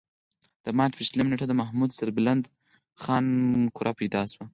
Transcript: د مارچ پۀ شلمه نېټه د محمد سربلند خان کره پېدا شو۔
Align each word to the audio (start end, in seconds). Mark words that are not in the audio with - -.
د 0.65 0.67
مارچ 0.77 0.93
پۀ 0.97 1.03
شلمه 1.09 1.29
نېټه 1.31 1.45
د 1.49 1.53
محمد 1.61 1.89
سربلند 1.99 2.43
خان 3.01 3.25
کره 3.75 3.91
پېدا 3.99 4.21
شو۔ 4.31 4.41